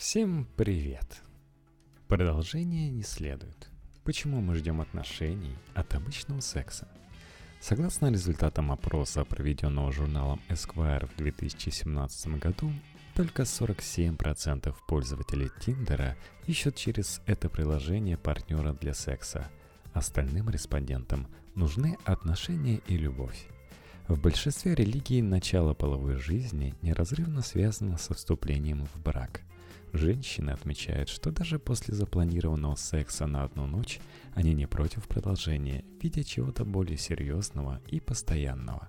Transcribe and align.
Всем 0.00 0.48
привет! 0.56 1.20
Продолжение 2.08 2.88
не 2.88 3.02
следует. 3.02 3.68
Почему 4.02 4.40
мы 4.40 4.54
ждем 4.54 4.80
отношений 4.80 5.54
от 5.74 5.94
обычного 5.94 6.40
секса? 6.40 6.88
Согласно 7.60 8.10
результатам 8.10 8.72
опроса, 8.72 9.26
проведенного 9.26 9.92
журналом 9.92 10.40
Esquire 10.48 11.06
в 11.06 11.18
2017 11.18 12.38
году, 12.38 12.72
только 13.14 13.42
47% 13.42 14.74
пользователей 14.88 15.50
Тиндера 15.60 16.16
ищут 16.46 16.76
через 16.76 17.20
это 17.26 17.50
приложение 17.50 18.16
партнера 18.16 18.72
для 18.72 18.94
секса. 18.94 19.50
Остальным 19.92 20.48
респондентам 20.48 21.26
нужны 21.54 21.98
отношения 22.06 22.80
и 22.86 22.96
любовь. 22.96 23.46
В 24.08 24.18
большинстве 24.18 24.74
религий 24.74 25.20
начало 25.20 25.74
половой 25.74 26.16
жизни 26.16 26.74
неразрывно 26.80 27.42
связано 27.42 27.98
со 27.98 28.14
вступлением 28.14 28.86
в 28.86 29.02
брак. 29.02 29.42
Женщины 29.92 30.50
отмечают, 30.50 31.08
что 31.08 31.30
даже 31.30 31.58
после 31.58 31.94
запланированного 31.94 32.76
секса 32.76 33.26
на 33.26 33.44
одну 33.44 33.66
ночь 33.66 34.00
они 34.34 34.54
не 34.54 34.66
против 34.66 35.08
продолжения, 35.08 35.84
видя 36.00 36.22
чего-то 36.22 36.64
более 36.64 36.96
серьезного 36.96 37.80
и 37.88 38.00
постоянного. 38.00 38.88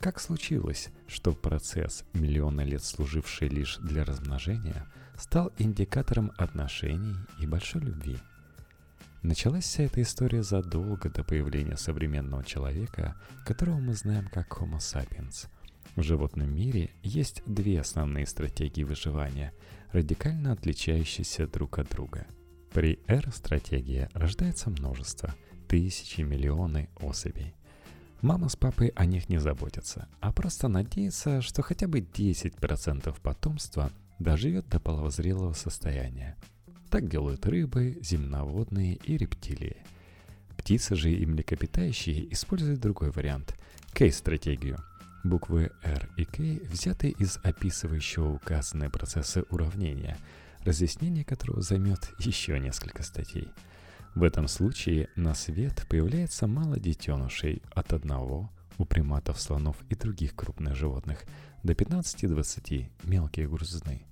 Как 0.00 0.20
случилось, 0.20 0.90
что 1.06 1.32
процесс, 1.32 2.04
миллионы 2.12 2.62
лет 2.62 2.84
служивший 2.84 3.48
лишь 3.48 3.78
для 3.78 4.04
размножения, 4.04 4.86
стал 5.16 5.52
индикатором 5.58 6.32
отношений 6.36 7.16
и 7.38 7.46
большой 7.46 7.82
любви? 7.82 8.18
Началась 9.22 9.64
вся 9.64 9.84
эта 9.84 10.02
история 10.02 10.42
задолго 10.42 11.08
до 11.08 11.24
появления 11.24 11.78
современного 11.78 12.44
человека, 12.44 13.16
которого 13.46 13.78
мы 13.78 13.94
знаем 13.94 14.28
как 14.28 14.48
Homo 14.58 14.78
sapiens. 14.78 15.48
В 15.96 16.02
животном 16.02 16.52
мире 16.52 16.90
есть 17.04 17.42
две 17.46 17.80
основные 17.80 18.26
стратегии 18.26 18.82
выживания, 18.82 19.52
радикально 19.92 20.50
отличающиеся 20.50 21.46
друг 21.46 21.78
от 21.78 21.88
друга. 21.88 22.26
При 22.72 22.98
R-стратегии 23.06 24.08
рождается 24.12 24.70
множество, 24.70 25.32
тысячи, 25.68 26.22
миллионы 26.22 26.88
особей. 26.96 27.54
Мама 28.22 28.48
с 28.48 28.56
папой 28.56 28.88
о 28.96 29.06
них 29.06 29.28
не 29.28 29.38
заботятся, 29.38 30.08
а 30.20 30.32
просто 30.32 30.66
надеются, 30.66 31.40
что 31.42 31.62
хотя 31.62 31.86
бы 31.86 32.00
10% 32.00 33.14
потомства 33.22 33.92
доживет 34.18 34.68
до 34.68 34.80
половозрелого 34.80 35.52
состояния. 35.52 36.36
Так 36.90 37.08
делают 37.08 37.46
рыбы, 37.46 37.98
земноводные 38.02 38.96
и 38.96 39.16
рептилии. 39.16 39.76
Птицы 40.56 40.96
же 40.96 41.12
и 41.12 41.24
млекопитающие 41.24 42.32
используют 42.32 42.80
другой 42.80 43.10
вариант– 43.10 43.54
K-стратегию– 43.92 44.78
Буквы 45.24 45.72
R 45.82 46.10
и 46.18 46.26
K 46.26 46.60
взяты 46.68 47.08
из 47.08 47.38
описывающего 47.42 48.28
указанные 48.28 48.90
процессы 48.90 49.42
уравнения, 49.48 50.18
разъяснение 50.64 51.24
которого 51.24 51.62
займет 51.62 52.12
еще 52.18 52.60
несколько 52.60 53.02
статей. 53.02 53.48
В 54.14 54.22
этом 54.22 54.48
случае 54.48 55.08
на 55.16 55.34
свет 55.34 55.86
появляется 55.88 56.46
мало 56.46 56.78
детенышей 56.78 57.62
от 57.70 57.94
одного 57.94 58.52
у 58.76 58.84
приматов, 58.84 59.40
слонов 59.40 59.78
и 59.88 59.94
других 59.94 60.36
крупных 60.36 60.76
животных 60.76 61.24
до 61.62 61.72
15-20 61.72 62.90
мелкие 63.04 63.48
грузны. 63.48 64.02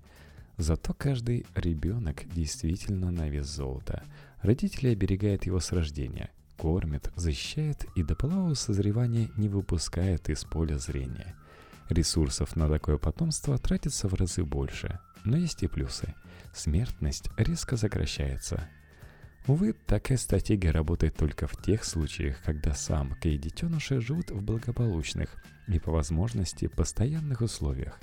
Зато 0.57 0.95
каждый 0.95 1.45
ребенок 1.55 2.27
действительно 2.33 3.11
на 3.11 3.29
вес 3.29 3.49
золота. 3.49 4.03
Родители 4.41 4.89
оберегают 4.89 5.45
его 5.45 5.61
с 5.61 5.73
рождения– 5.73 6.31
кормит, 6.63 7.11
защищает 7.17 7.87
и 7.97 8.05
до 8.05 8.15
полового 8.15 8.55
созревания 8.55 9.29
не 9.37 9.49
выпускает 9.49 10.31
из 10.31 10.45
поля 10.45 10.79
зрения. 10.79 11.35
Ресурсов 11.89 12.55
на 12.55 12.69
такое 12.69 12.99
потомство 12.99 13.59
тратится 13.59 14.07
в 14.07 14.15
разы 14.15 14.45
больше, 14.45 15.01
но 15.25 15.37
есть 15.37 15.65
и 15.65 15.67
плюсы. 15.67 16.15
Смертность 16.55 17.31
резко 17.37 17.77
сокращается. 17.77 18.69
Увы, 19.49 19.73
такая 19.73 20.17
стратегия 20.17 20.71
работает 20.71 21.17
только 21.17 21.49
в 21.49 21.61
тех 21.61 21.83
случаях, 21.83 22.41
когда 22.45 22.75
самка 22.75 23.29
и 23.29 23.39
детеныши 23.39 24.01
живут 24.01 24.31
в 24.31 24.41
благополучных 24.41 25.31
и 25.67 25.81
по 25.81 25.91
возможности 25.91 26.69
постоянных 26.69 27.41
условиях. 27.41 27.99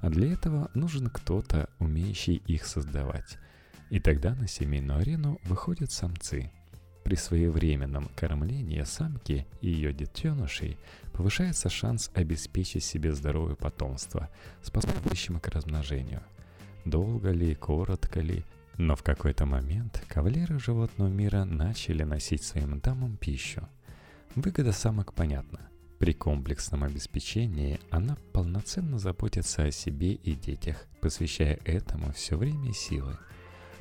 А 0.00 0.10
для 0.10 0.32
этого 0.32 0.70
нужен 0.74 1.10
кто-то, 1.10 1.68
умеющий 1.80 2.36
их 2.36 2.66
создавать. 2.66 3.36
И 3.90 3.98
тогда 3.98 4.36
на 4.36 4.46
семейную 4.46 5.00
арену 5.00 5.40
выходят 5.42 5.90
самцы– 5.90 6.52
при 7.06 7.14
своевременном 7.14 8.10
кормлении 8.16 8.82
самки 8.82 9.46
и 9.60 9.70
ее 9.70 9.92
детенышей 9.92 10.76
повышается 11.12 11.68
шанс 11.68 12.10
обеспечить 12.14 12.82
себе 12.82 13.12
здоровое 13.12 13.54
потомство, 13.54 14.28
способствующим 14.60 15.38
к 15.38 15.46
размножению. 15.46 16.24
Долго 16.84 17.30
ли, 17.30 17.54
коротко 17.54 18.18
ли, 18.18 18.44
но 18.76 18.96
в 18.96 19.04
какой-то 19.04 19.46
момент 19.46 20.02
кавалеры 20.08 20.58
животного 20.58 21.06
мира 21.06 21.44
начали 21.44 22.02
носить 22.02 22.42
своим 22.42 22.80
дамам 22.80 23.16
пищу. 23.16 23.68
Выгода 24.34 24.72
самок 24.72 25.14
понятна. 25.14 25.60
При 26.00 26.12
комплексном 26.12 26.82
обеспечении 26.82 27.78
она 27.88 28.16
полноценно 28.32 28.98
заботится 28.98 29.62
о 29.62 29.70
себе 29.70 30.14
и 30.14 30.34
детях, 30.34 30.88
посвящая 31.00 31.60
этому 31.64 32.12
все 32.12 32.36
время 32.36 32.70
и 32.70 32.72
силы. 32.72 33.16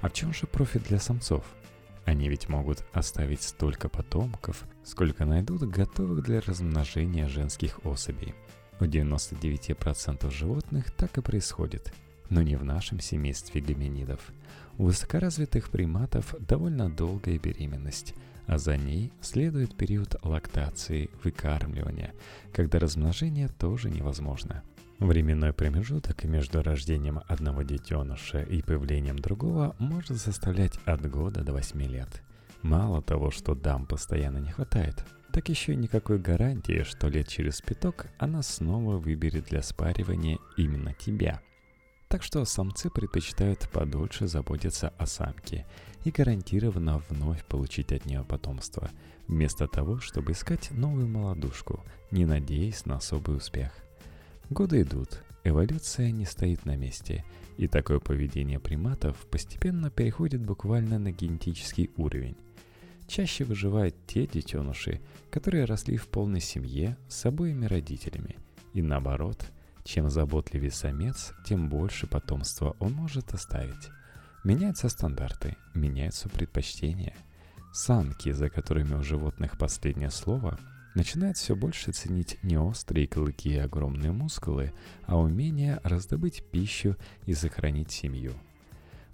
А 0.02 0.10
в 0.10 0.14
чем 0.14 0.32
же 0.32 0.46
профит 0.46 0.84
для 0.84 1.00
самцов? 1.00 1.44
Они 2.06 2.30
ведь 2.30 2.50
могут 2.50 2.86
оставить 2.94 3.42
столько 3.42 3.90
потомков, 3.90 4.64
сколько 4.84 5.26
найдут 5.26 5.64
готовых 5.64 6.24
для 6.24 6.40
размножения 6.40 7.28
женских 7.28 7.84
особей. 7.84 8.36
У 8.80 8.84
99% 8.84 10.30
животных 10.32 10.92
так 10.92 11.18
и 11.18 11.22
происходит, 11.22 11.94
но 12.30 12.44
не 12.44 12.56
в 12.56 12.64
нашем 12.64 13.00
семействе 13.00 13.60
гоминидов. 13.60 14.20
У 14.78 14.86
высокоразвитых 14.86 15.70
приматов 15.70 16.36
довольно 16.40 16.90
долгая 16.90 17.40
беременность, 17.40 18.14
а 18.46 18.60
за 18.60 18.78
ней 18.78 19.12
следует 19.22 19.76
период 19.76 20.16
лактации, 20.24 21.10
выкармливания, 21.24 22.14
когда 22.54 22.78
размножение 22.78 23.48
тоже 23.48 23.90
невозможно– 23.90 24.64
Временной 25.00 25.52
промежуток 25.52 26.24
между 26.24 26.64
рождением 26.64 27.20
одного 27.28 27.64
детеныша 27.64 28.42
и 28.44 28.62
появлением 28.62 29.20
другого 29.20 29.76
может 29.78 30.22
составлять 30.22 30.80
от 30.86 31.10
года 31.10 31.44
до 31.44 31.52
8 31.52 31.82
лет. 31.84 32.22
Мало 32.62 33.02
того, 33.02 33.30
что 33.30 33.56
дам 33.56 33.86
постоянно 33.86 34.38
не 34.38 34.52
хватает, 34.52 35.04
так 35.34 35.50
еще 35.50 35.74
и 35.74 35.76
никакой 35.76 36.18
гарантии, 36.18 36.84
что 36.84 37.10
лет 37.10 37.28
через 37.28 37.62
пяток 37.62 38.08
она 38.20 38.42
снова 38.42 38.98
выберет 38.98 39.46
для 39.46 39.62
спаривания 39.64 40.40
именно 40.56 40.94
тебя. 40.94 41.42
Так 42.08 42.24
что 42.24 42.46
самцы 42.46 42.90
предпочитают 42.90 43.70
подольше 43.70 44.28
заботиться 44.28 44.94
о 44.98 45.06
самке 45.06 45.68
и 46.06 46.12
гарантированно 46.12 47.02
вновь 47.10 47.44
получить 47.44 47.92
от 47.92 48.06
нее 48.06 48.24
потомство, 48.24 48.90
вместо 49.28 49.68
того, 49.68 50.00
чтобы 50.00 50.32
искать 50.32 50.72
новую 50.72 51.08
молодушку, 51.08 51.84
не 52.12 52.26
надеясь 52.26 52.86
на 52.86 52.96
особый 52.96 53.36
успех. 53.36 53.85
Годы 54.52 54.84
идут, 54.84 55.24
эволюция 55.44 56.12
не 56.12 56.26
стоит 56.26 56.66
на 56.66 56.76
месте, 56.76 57.26
и 57.58 57.68
такое 57.68 58.00
поведение 58.00 58.60
приматов 58.60 59.18
постепенно 59.32 59.90
переходит 59.90 60.42
буквально 60.42 61.00
на 61.00 61.12
генетический 61.12 61.90
уровень. 61.98 62.38
Чаще 63.08 63.44
выживают 63.44 63.96
те 64.06 64.28
детеныши, 64.28 65.02
которые 65.32 65.66
росли 65.66 65.98
в 65.98 66.08
полной 66.08 66.42
семье 66.42 66.96
с 67.08 67.26
обоими 67.26 67.66
родителями. 67.66 68.38
И 68.74 68.84
наоборот, 68.84 69.52
чем 69.84 70.12
заботливее 70.12 70.72
самец, 70.72 71.34
тем 71.48 71.68
больше 71.68 72.06
потомства 72.06 72.76
он 72.80 72.94
может 72.94 73.34
оставить. 73.34 73.90
Меняются 74.44 74.90
стандарты, 74.90 75.56
меняются 75.74 76.30
предпочтения. 76.30 77.16
Самки, 77.74 78.32
за 78.32 78.50
которыми 78.50 78.94
у 78.94 79.02
животных 79.02 79.58
последнее 79.58 80.12
слово– 80.12 80.60
начинает 80.96 81.38
все 81.38 81.56
больше 81.56 81.92
ценить 81.92 82.38
не 82.42 82.58
острые 82.58 83.06
клыки 83.06 83.50
и 83.50 83.58
огромные 83.58 84.12
мускулы, 84.12 84.72
а 85.04 85.20
умение 85.20 85.80
раздобыть 85.84 86.44
пищу 86.44 86.96
и 87.26 87.34
сохранить 87.34 87.92
семью. 87.92 88.34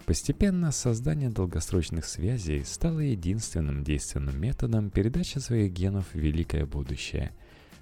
Постепенно 0.05 0.71
создание 0.71 1.29
долгосрочных 1.29 2.05
связей 2.05 2.63
стало 2.63 2.99
единственным 2.99 3.83
действенным 3.83 4.39
методом 4.39 4.89
передачи 4.89 5.39
своих 5.39 5.71
генов 5.71 6.05
в 6.13 6.15
великое 6.15 6.65
будущее. 6.65 7.31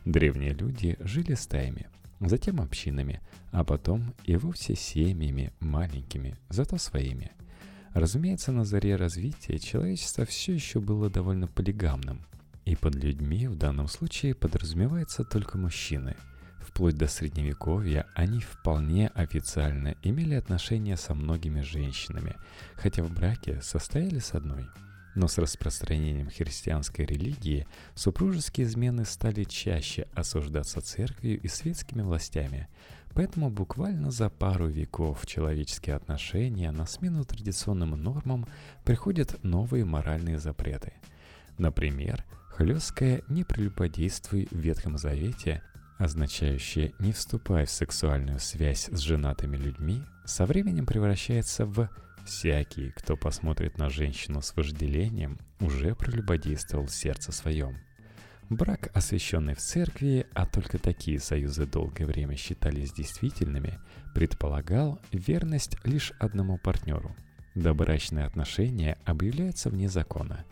Древние 0.05 0.53
люди 0.53 0.97
жили 0.99 1.33
стаями, 1.33 1.87
затем 2.19 2.61
общинами, 2.61 3.21
а 3.51 3.63
потом 3.63 4.13
и 4.25 4.35
вовсе 4.35 4.75
семьями 4.75 5.53
маленькими, 5.59 6.35
зато 6.49 6.77
своими. 6.77 7.31
Разумеется, 7.93 8.51
на 8.51 8.65
заре 8.65 8.95
развития 8.95 9.57
человечество 9.57 10.25
все 10.25 10.53
еще 10.53 10.79
было 10.79 11.09
довольно 11.09 11.47
полигамным– 11.47 12.21
и 12.69 12.75
под 12.75 12.93
людьми 12.93 13.47
в 13.47 13.55
данном 13.55 13.87
случае 13.87 14.35
подразумеваются 14.35 15.23
только 15.23 15.57
мужчины. 15.57 16.15
Вплоть 16.61 16.95
до 16.95 17.07
средневековья 17.07 18.05
они 18.13 18.41
вполне 18.41 19.07
официально 19.07 19.95
имели 20.03 20.35
отношения 20.35 20.95
со 20.95 21.15
многими 21.15 21.61
женщинами, 21.61 22.35
хотя 22.75 23.01
в 23.01 23.11
браке 23.11 23.59
состояли 23.63 24.19
с 24.19 24.35
одной. 24.35 24.67
Но 25.15 25.27
с 25.27 25.39
распространением 25.39 26.29
христианской 26.29 27.05
религии 27.05 27.65
супружеские 27.95 28.67
измены 28.67 29.03
стали 29.03 29.45
чаще 29.45 30.07
осуждаться 30.13 30.79
церковью 30.79 31.41
и 31.41 31.47
светскими 31.47 32.03
властями, 32.03 32.67
Поэтому 33.15 33.49
буквально 33.49 34.11
за 34.11 34.29
пару 34.29 34.67
веков 34.67 35.25
человеческие 35.25 35.95
отношения 35.95 36.69
на 36.69 36.85
смену 36.85 37.25
традиционным 37.25 38.01
нормам 38.01 38.45
приходят 38.85 39.43
новые 39.43 39.83
моральные 39.83 40.37
запреты. 40.37 40.93
Например, 41.57 42.23
хлесткое 42.59 43.23
«не 43.29 43.45
прелюбодействуй» 43.45 44.49
в 44.51 44.57
Ветхом 44.57 44.97
Завете, 44.97 45.63
означающее 45.97 46.91
«не 46.99 47.13
вступай 47.13 47.65
в 47.65 47.71
сексуальную 47.71 48.37
связь 48.39 48.89
с 48.91 48.99
женатыми 48.99 49.55
людьми», 49.55 50.01
со 50.25 50.45
временем 50.45 50.85
превращается 50.85 51.65
в 51.65 51.89
«всякий, 52.25 52.91
кто 52.91 53.15
посмотрит 53.15 53.77
на 53.77 53.89
женщину 53.89 54.41
с 54.41 54.53
вожделением, 54.57 55.39
уже 55.61 55.95
прелюбодействовал 55.95 56.89
сердце 56.89 57.31
своем». 57.31 57.77
Брак, 58.49 58.89
освященный 58.93 59.53
в 59.53 59.59
церкви, 59.59 60.27
а 60.33 60.45
только 60.45 60.79
такие 60.79 61.21
союзы 61.21 61.65
долгое 61.65 62.07
время 62.07 62.35
считались 62.35 62.91
действительными, 62.91 63.79
предполагал 64.13 64.99
верность 65.13 65.77
лишь 65.85 66.11
одному 66.19 66.57
партнеру. 66.57 67.15
Добрачные 67.55 68.25
отношения 68.25 68.97
объявляются 69.05 69.69
вне 69.69 69.87
закона. 69.87 70.43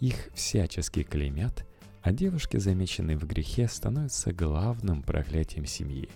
Их 0.00 0.28
всячески 0.34 1.02
клеймят, 1.02 1.66
а 2.02 2.12
девушки, 2.12 2.58
замеченные 2.58 3.16
в 3.16 3.26
грехе, 3.26 3.66
становятся 3.66 4.32
главным 4.32 5.02
проклятием 5.02 5.66
семьи. 5.66 6.08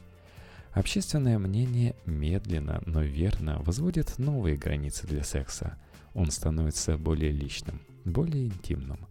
Общественное 0.73 1.39
мнение 1.39 1.97
медленно, 2.07 2.83
но 2.87 3.03
верно 3.03 3.61
возводит 3.63 4.19
новые 4.19 4.57
границы 4.57 5.07
для 5.07 5.25
секса. 5.25 5.77
Он 6.15 6.31
становится 6.31 6.97
более 6.97 7.33
личным, 7.33 7.81
более 8.05 8.47
интимным. 8.47 9.07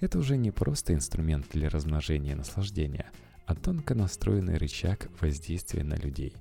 Это 0.00 0.18
уже 0.18 0.36
не 0.36 0.50
просто 0.50 0.94
инструмент 0.94 1.46
для 1.52 1.68
размножения 1.68 2.32
и 2.32 2.36
наслаждения, 2.36 3.10
а 3.46 3.54
тонко 3.54 3.94
настроенный 3.94 4.56
рычаг 4.56 5.08
воздействия 5.20 5.84
на 5.84 5.94
людей. 5.94 6.34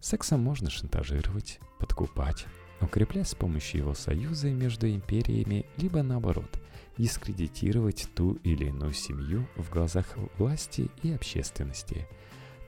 Сексом 0.00 0.40
можно 0.40 0.70
шантажировать, 0.70 1.60
подкупать, 1.78 2.46
укреплять 2.80 3.28
с 3.28 3.34
помощью 3.34 3.82
его 3.82 3.94
союза 3.94 4.50
между 4.50 4.88
империями, 4.88 5.66
либо 5.76 6.02
наоборот, 6.02 6.60
дискредитировать 6.98 8.08
ту 8.14 8.34
или 8.44 8.66
иную 8.66 8.92
семью 8.92 9.46
в 9.56 9.70
глазах 9.70 10.06
власти 10.38 10.90
и 11.02 11.12
общественности. 11.12 12.06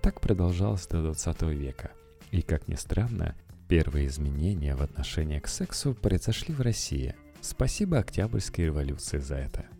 Так 0.02 0.20
продолжалось 0.20 0.86
до 0.86 1.02
20 1.02 1.42
века. 1.42 1.92
И, 2.30 2.42
как 2.42 2.68
ни 2.68 2.74
странно, 2.74 3.34
первые 3.68 4.06
изменения 4.06 4.74
в 4.74 4.82
отношении 4.82 5.38
к 5.38 5.48
сексу 5.48 5.94
произошли 5.94 6.54
в 6.54 6.60
России. 6.60 7.14
Спасибо 7.40 7.98
Октябрьской 7.98 8.66
революции 8.66 9.18
за 9.18 9.36
это– 9.36 9.66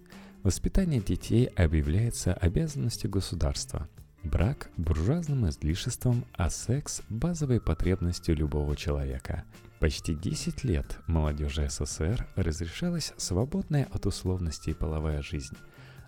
Воспитание 0.47 1.01
детей 1.01 1.47
объявляется 1.57 2.33
обязанностью 2.33 3.11
государства. 3.11 3.89
Брак– 4.27 4.71
буржуазным 4.77 5.49
излишеством, 5.49 6.25
а 6.33 6.51
секс– 6.51 7.03
базовой 7.09 7.61
потребностью 7.61 8.35
любого 8.35 8.75
человека. 8.75 9.45
Почти 9.79 10.17
10 10.17 10.65
лет 10.65 10.99
молодежи 11.07 11.69
СССР 11.71 12.27
разрешалась 12.35 13.13
свободная 13.17 13.87
от 13.93 14.05
условностей 14.05 14.75
половая 14.75 15.23
жизнь. 15.23 15.57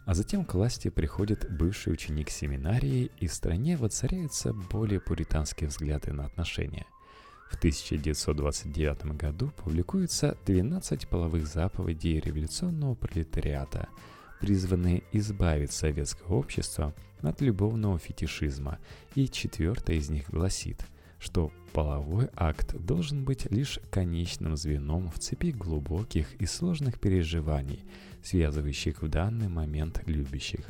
А 0.05 0.15
затем 0.15 0.44
к 0.44 0.55
власти 0.55 0.88
приходит 0.88 1.47
бывший 1.49 1.93
ученик 1.93 2.31
семинарии, 2.31 3.12
и 3.19 3.29
в 3.29 3.32
стране 3.32 3.76
воцаряются 3.76 4.53
более 4.53 4.99
пуританские 4.99 5.69
взгляды 5.69 6.12
на 6.12 6.25
отношения. 6.25 6.87
В 7.53 7.56
1929 7.56 9.17
году 9.17 9.53
публикуются 9.62 10.37
12 10.44 11.06
половых 11.06 11.47
заповедей 11.47 12.19
революционного 12.19 12.97
пролетариата– 12.97 13.87
призванные 14.40 15.02
избавить 15.12 15.73
советское 15.73 16.25
общество 16.25 16.94
от 17.20 17.40
любовного 17.40 17.99
фетишизма, 17.99 18.79
и 19.14 19.29
четвертая 19.29 19.96
из 19.96 20.08
них 20.08 20.31
гласит, 20.31 20.85
что 21.19 21.52
половой 21.73 22.29
акт 22.35 22.75
должен 22.76 23.25
быть 23.25 23.50
лишь 23.50 23.81
конечным 23.90 24.56
звеном 24.56 25.11
в 25.11 25.19
цепи 25.19 25.50
глубоких 25.50 26.35
и 26.35 26.46
сложных 26.46 27.00
переживаний, 27.00 27.85
связывающих 28.23 29.02
в 29.02 29.08
данный 29.08 29.49
момент 29.49 30.02
любящих. 30.06 30.67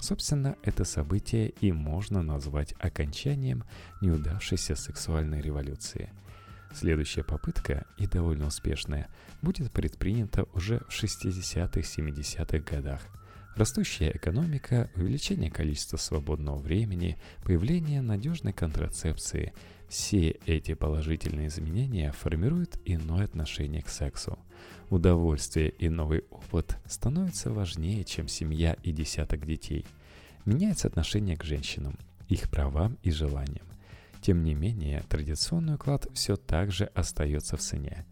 Собственно, 0.00 0.56
это 0.62 0.84
событие 0.84 1.50
и 1.60 1.70
можно 1.70 2.22
назвать 2.22 2.74
окончанием 2.80 3.64
неудавшейся 4.00 4.74
сексуальной 4.74 5.40
революции– 5.40 6.10
Следующая 6.74 7.22
попытка, 7.22 7.86
и 7.98 8.06
довольно 8.06 8.46
успешная, 8.46 9.08
будет 9.42 9.70
предпринята 9.72 10.44
уже 10.54 10.80
в 10.88 10.90
60-70-х 10.90 12.58
годах. 12.58 13.00
Растущая 13.56 14.12
экономика, 14.14 14.90
увеличение 14.96 15.50
количества 15.50 15.98
свободного 15.98 16.56
времени, 16.56 17.18
появление 17.44 18.00
надежной 18.00 18.52
контрацепции– 18.52 19.52
все 19.92 20.38
эти 20.46 20.72
положительные 20.72 21.48
изменения 21.48 22.12
формируют 22.12 22.78
иное 22.86 23.26
отношение 23.26 23.82
к 23.82 23.90
сексу. 23.90 24.38
Удовольствие 24.88 25.68
и 25.68 25.90
новый 25.90 26.24
опыт 26.30 26.78
становятся 26.86 27.50
важнее, 27.50 28.02
чем 28.04 28.26
семья 28.26 28.74
и 28.82 28.90
десяток 28.90 29.44
детей. 29.44 29.84
Меняется 30.46 30.88
отношение 30.88 31.36
к 31.36 31.44
женщинам, 31.44 31.98
их 32.26 32.48
правам 32.48 32.96
и 33.02 33.10
желаниям. 33.10 33.71
Тем 34.22 34.44
не 34.44 34.54
менее, 34.54 35.02
традиционный 35.08 35.74
уклад 35.74 36.06
все 36.14 36.36
так 36.36 36.70
же 36.70 36.84
остается 36.94 37.56
в 37.56 37.60
цене. 37.60 38.06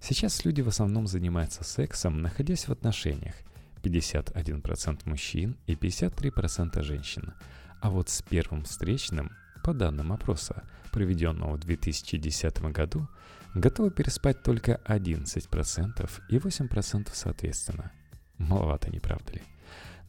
Сейчас 0.00 0.44
люди 0.44 0.60
в 0.60 0.68
основном 0.68 1.08
занимаются 1.08 1.64
сексом, 1.64 2.22
находясь 2.22 2.68
в 2.68 2.72
отношениях. 2.72 3.34
51% 3.82 5.00
мужчин 5.06 5.58
и 5.66 5.74
53% 5.74 6.80
женщин. 6.82 7.34
А 7.82 7.90
вот 7.90 8.08
с 8.10 8.22
первым 8.22 8.62
встречным, 8.62 9.32
по 9.64 9.74
данным 9.74 10.12
опроса, 10.12 10.62
проведенного 10.92 11.56
в 11.56 11.60
2010 11.60 12.62
году, 12.70 13.08
готовы 13.54 13.90
переспать 13.90 14.44
только 14.44 14.80
11% 14.86 16.10
и 16.28 16.36
8% 16.36 17.10
соответственно. 17.12 17.90
Маловато, 18.38 18.88
не 18.88 19.00
правда 19.00 19.32
ли? 19.32 19.42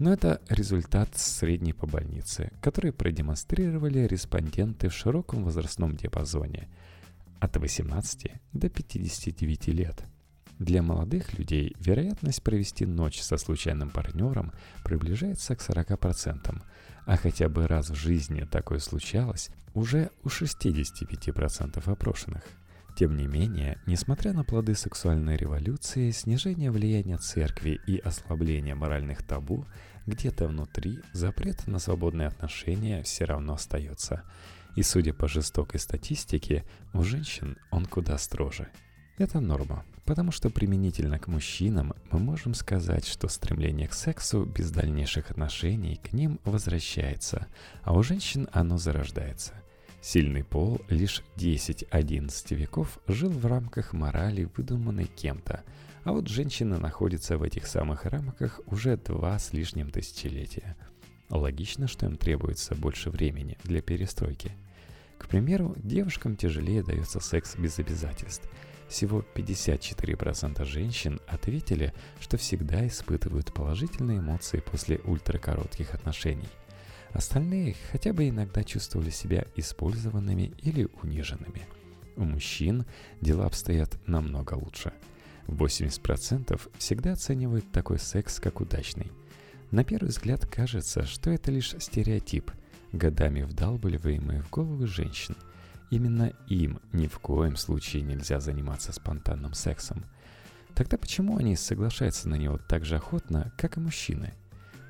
Но 0.01 0.11
это 0.11 0.41
результат 0.49 1.15
средней 1.15 1.73
по 1.73 1.85
больнице, 1.85 2.51
который 2.59 2.91
продемонстрировали 2.91 4.07
респонденты 4.07 4.89
в 4.89 4.93
широком 4.95 5.43
возрастном 5.43 5.95
диапазоне 5.95 6.69
от 7.39 7.55
18 7.55 8.31
до 8.51 8.69
59 8.69 9.67
лет. 9.67 10.03
Для 10.57 10.81
молодых 10.81 11.37
людей 11.37 11.75
вероятность 11.79 12.41
провести 12.41 12.87
ночь 12.87 13.21
со 13.21 13.37
случайным 13.37 13.91
партнером 13.91 14.53
приближается 14.83 15.55
к 15.55 15.59
40%, 15.59 16.63
а 17.05 17.17
хотя 17.17 17.47
бы 17.47 17.67
раз 17.67 17.91
в 17.91 17.95
жизни 17.95 18.47
такое 18.51 18.79
случалось 18.79 19.51
уже 19.75 20.09
у 20.23 20.29
65% 20.29 21.91
опрошенных– 21.91 22.41
тем 22.95 23.15
не 23.15 23.25
менее, 23.25 23.77
несмотря 23.85 24.33
на 24.33 24.43
плоды 24.43 24.75
сексуальной 24.75 25.37
революции, 25.37 26.11
снижение 26.11 26.71
влияния 26.71 27.17
церкви 27.17 27.79
и 27.87 27.97
ослабление 27.97 28.75
моральных 28.75 29.23
табу, 29.23 29.65
где-то 30.05 30.47
внутри 30.47 30.99
запрет 31.13 31.67
на 31.67 31.79
свободные 31.79 32.27
отношения 32.27 33.03
все 33.03 33.25
равно 33.25 33.53
остается. 33.53 34.23
И 34.75 34.83
судя 34.83 35.13
по 35.13 35.27
жестокой 35.27 35.79
статистике, 35.79 36.63
у 36.93 37.03
женщин 37.03 37.57
он 37.71 37.85
куда 37.85 38.17
строже. 38.17 38.69
Это 39.17 39.39
норма, 39.39 39.85
потому 40.05 40.31
что 40.31 40.49
применительно 40.49 41.19
к 41.19 41.27
мужчинам 41.27 41.93
мы 42.09 42.19
можем 42.19 42.53
сказать, 42.53 43.05
что 43.05 43.27
стремление 43.27 43.87
к 43.87 43.93
сексу 43.93 44.45
без 44.45 44.71
дальнейших 44.71 45.29
отношений 45.29 45.97
к 45.97 46.13
ним 46.13 46.39
возвращается, 46.45 47.47
а 47.83 47.93
у 47.93 48.01
женщин 48.01 48.47
оно 48.51 48.77
зарождается. 48.77 49.53
Сильный 50.01 50.43
пол 50.43 50.81
лишь 50.89 51.21
10-11 51.35 52.55
веков 52.55 52.97
жил 53.07 53.29
в 53.29 53.45
рамках 53.45 53.93
морали, 53.93 54.49
выдуманной 54.57 55.05
кем-то, 55.05 55.63
а 56.03 56.13
вот 56.13 56.27
женщина 56.27 56.79
находится 56.79 57.37
в 57.37 57.43
этих 57.43 57.67
самых 57.67 58.05
рамках 58.05 58.59
уже 58.65 58.97
два 58.97 59.37
с 59.37 59.53
лишним 59.53 59.91
тысячелетия. 59.91 60.75
Логично, 61.29 61.87
что 61.87 62.07
им 62.07 62.17
требуется 62.17 62.75
больше 62.75 63.09
времени 63.09 63.57
для 63.63 63.81
перестройки. 63.81 64.51
К 65.17 65.27
примеру, 65.27 65.75
девушкам 65.77 66.35
тяжелее 66.35 66.83
дается 66.83 67.19
секс 67.19 67.55
без 67.55 67.77
обязательств. 67.77 68.49
Всего 68.89 69.23
54% 69.35 70.65
женщин 70.65 71.21
ответили, 71.27 71.93
что 72.19 72.37
всегда 72.37 72.85
испытывают 72.87 73.53
положительные 73.53 74.19
эмоции 74.19 74.59
после 74.59 74.97
ультракоротких 75.05 75.93
отношений. 75.93 76.49
Остальные 77.13 77.75
хотя 77.91 78.11
бы 78.11 78.27
иногда 78.27 78.63
чувствовали 78.63 79.09
себя 79.09 79.45
использованными 79.55 80.53
или 80.61 80.89
униженными. 81.03 81.67
У 82.17 82.23
мужчин 82.23 82.85
дела 83.21 83.45
обстоят 83.45 83.97
намного 84.07 84.55
лучше. 84.55 84.91
80% 85.47 86.59
всегда 86.77 87.13
оценивают 87.13 87.71
такой 87.71 87.99
секс 87.99 88.39
как 88.39 88.61
удачный. 88.61 89.11
На 89.71 89.83
первый 89.83 90.09
взгляд 90.09 90.45
кажется, 90.45 91.05
что 91.05 91.29
это 91.29 91.51
лишь 91.51 91.75
стереотип, 91.79 92.51
годами 92.91 93.43
вдалбливаемый 93.43 94.41
в 94.41 94.49
головы 94.49 94.87
женщин. 94.87 95.35
Именно 95.89 96.33
им 96.47 96.79
ни 96.93 97.07
в 97.07 97.19
коем 97.19 97.55
случае 97.55 98.01
нельзя 98.03 98.39
заниматься 98.39 98.93
спонтанным 98.93 99.53
сексом. 99.53 100.05
Тогда 100.75 100.97
почему 100.97 101.37
они 101.37 101.55
соглашаются 101.55 102.29
на 102.29 102.35
него 102.35 102.57
так 102.57 102.85
же 102.85 102.95
охотно, 102.95 103.53
как 103.57 103.77
и 103.77 103.81
мужчины? 103.81 104.33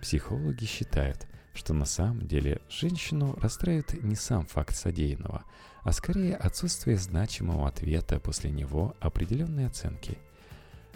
Психологи 0.02 0.66
считают, 0.66 1.28
что 1.54 1.74
на 1.74 1.86
самом 1.86 2.28
деле 2.28 2.62
женщину 2.70 3.36
расстраивает 3.40 4.04
не 4.04 4.16
сам 4.16 4.46
факт 4.46 4.76
содеянного, 4.76 5.44
а 5.84 5.92
скорее 5.92 6.36
отсутствие 6.36 6.98
значимого 6.98 7.68
ответа 7.68 8.20
после 8.20 8.52
него 8.52 8.96
определенной 9.00 9.68
оценки. 9.68 10.18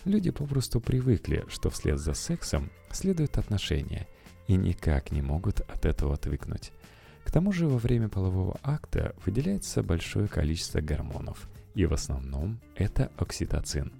Люди 0.06 0.30
попросту 0.30 0.80
привыкли, 0.80 1.44
что 1.48 1.72
вслед 1.72 1.98
за 2.00 2.14
сексом 2.14 2.70
следуют 2.92 3.40
отношения, 3.40 4.08
и 4.48 4.56
никак 4.56 5.12
не 5.12 5.24
могут 5.24 5.62
от 5.62 5.84
этого 5.84 6.14
отвыкнуть. 6.14 6.72
К 7.24 7.32
тому 7.32 7.52
же 7.52 7.68
во 7.68 7.80
время 7.80 8.08
полового 8.08 8.60
акта 8.62 9.16
выделяется 9.26 9.82
большое 9.82 10.28
количество 10.28 10.80
гормонов, 10.80 11.50
и 11.74 11.88
в 11.88 11.94
основном 11.94 12.60
это 12.76 13.12
окситоцин. 13.18 13.92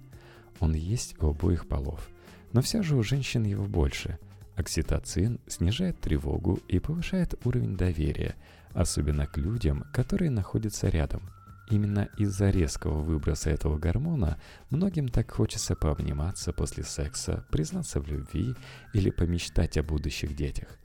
Он 0.60 0.74
есть 0.74 1.20
у 1.20 1.30
обоих 1.30 1.66
полов, 1.66 2.08
но 2.52 2.62
все 2.62 2.84
же 2.84 2.94
у 2.96 3.02
женщин 3.02 3.42
его 3.42 3.64
больше. 3.64 4.20
Окситоцин 4.54 5.40
снижает 5.48 5.98
тревогу 5.98 6.60
и 6.68 6.78
повышает 6.78 7.34
уровень 7.44 7.76
доверия, 7.76 8.36
особенно 8.74 9.26
к 9.26 9.36
людям, 9.38 9.84
которые 9.92 10.30
находятся 10.30 10.88
рядом. 10.88 11.22
Именно 11.70 12.08
из-за 12.16 12.50
резкого 12.50 13.00
выброса 13.00 13.50
этого 13.50 13.78
гормона 13.78 14.40
многим 14.70 15.08
так 15.08 15.30
хочется 15.30 15.74
пообниматься 15.74 16.52
после 16.52 16.84
секса, 16.84 17.44
признаться 17.50 18.00
в 18.00 18.06
любви 18.06 18.54
или 18.94 19.10
помечтать 19.10 19.76
о 19.76 19.82
будущих 19.82 20.36
детях. 20.36 20.78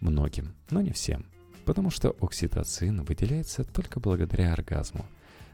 Многим, 0.00 0.54
но 0.70 0.82
не 0.82 0.92
всем– 0.92 1.26
потому 1.66 1.90
что 1.90 2.16
окситоцин 2.20 3.02
выделяется 3.02 3.64
только 3.64 4.00
благодаря 4.00 4.52
оргазму. 4.54 5.04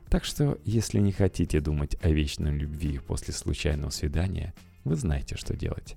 Так 0.09 0.25
что, 0.25 0.59
если 0.65 1.01
не 1.01 1.11
хотите 1.11 1.61
думать 1.61 1.97
о 2.03 2.11
вечной 2.11 2.53
любви 2.53 2.99
после 2.99 3.33
случайного 3.33 3.91
свидания, 3.91 4.55
вы 4.85 4.95
знаете, 4.95 5.37
что 5.37 5.57
делать. 5.57 5.97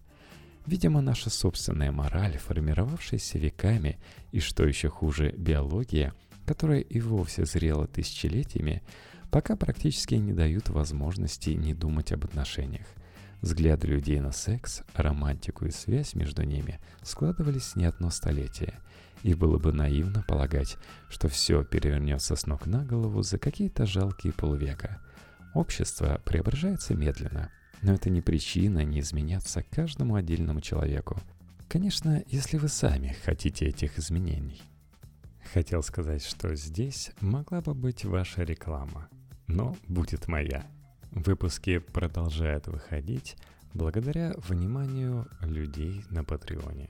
Видимо, 0.66 1.02
наша 1.02 1.30
собственная 1.30 1.92
мораль, 1.92 2.38
формировавшаяся 2.38 3.38
веками, 3.38 4.00
и 4.32 4.40
что 4.40 4.66
еще 4.66 4.90
хуже, 4.90 5.32
биология, 5.38 6.14
которая 6.46 6.80
и 6.80 7.00
вовсе 7.00 7.46
зрела 7.46 7.88
тысячелетиями, 7.88 8.84
пока 9.32 9.56
практически 9.56 10.16
не 10.16 10.34
дают 10.34 10.70
возможности 10.70 11.52
не 11.52 11.74
думать 11.74 12.12
об 12.12 12.26
отношениях. 12.26 12.88
Взгляды 13.42 13.88
людей 13.88 14.20
на 14.20 14.32
секс, 14.32 14.84
романтику 14.96 15.66
и 15.66 15.72
связь 15.72 16.16
между 16.16 16.44
ними 16.44 16.80
складывались 17.04 17.76
не 17.76 17.86
одно 17.86 18.10
столетие– 18.10 18.80
и 19.26 19.34
было 19.34 19.58
бы 19.58 19.74
наивно 19.74 20.22
полагать, 20.22 20.78
что 21.10 21.28
все 21.30 21.64
перевернется 21.64 22.36
с 22.36 22.46
ног 22.46 22.68
на 22.68 22.86
голову 22.86 23.24
за 23.24 23.40
какие-то 23.40 23.88
жалкие 23.88 24.32
полвека. 24.34 25.02
Общество 25.56 26.22
преображается 26.26 26.94
медленно, 26.94 27.50
но 27.82 27.94
это 27.94 28.12
не 28.12 28.22
причина 28.22 28.84
не 28.84 29.00
изменяться 29.00 29.64
каждому 29.64 30.14
отдельному 30.14 30.62
человеку. 30.62 31.20
Конечно, 31.68 32.24
если 32.28 32.58
вы 32.58 32.68
сами 32.68 33.18
хотите 33.26 33.66
этих 33.66 33.98
изменений. 33.98 34.62
Хотел 35.54 35.84
сказать, 35.84 36.24
что 36.24 36.54
здесь 36.56 37.12
могла 37.22 37.62
бы 37.62 37.74
быть 37.74 38.04
ваша 38.06 38.44
реклама, 38.44 39.08
но 39.48 39.78
будет 39.88 40.28
моя. 40.28 40.66
Выпуски 41.12 41.78
продолжают 41.78 42.68
выходить 42.68 43.38
благодаря 43.74 44.34
вниманию 44.38 45.28
людей 45.42 46.04
на 46.10 46.24
Патреоне. 46.24 46.90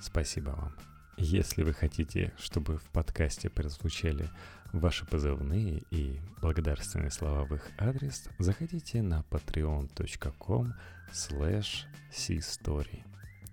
Спасибо 0.00 0.50
вам. 0.50 0.74
Если 1.16 1.62
вы 1.62 1.72
хотите, 1.72 2.32
чтобы 2.36 2.78
в 2.78 2.84
подкасте 2.90 3.48
прозвучали 3.48 4.28
ваши 4.72 5.06
позывные 5.06 5.82
и 5.90 6.20
благодарственные 6.42 7.10
слова 7.10 7.44
в 7.44 7.54
их 7.54 7.70
адрес, 7.78 8.28
заходите 8.38 9.00
на 9.00 9.24
patreon.com 9.30 10.74
slash 11.12 11.84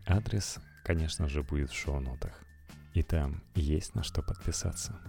Адрес, 0.07 0.59
конечно 0.83 1.29
же, 1.29 1.43
будет 1.43 1.69
в 1.69 1.77
шоу-нотах. 1.77 2.43
И 2.93 3.03
там 3.03 3.41
есть 3.55 3.95
на 3.95 4.03
что 4.03 4.21
подписаться. 4.21 4.99